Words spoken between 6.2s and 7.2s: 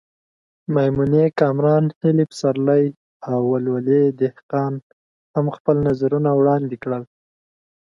وړاندې کړل.